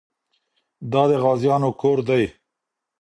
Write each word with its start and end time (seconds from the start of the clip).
دا 0.91 1.03
د 1.09 1.11
غازيانو 1.23 1.69
کور 1.81 1.97
دی. 2.07 2.23